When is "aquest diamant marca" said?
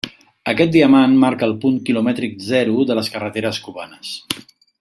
0.53-1.45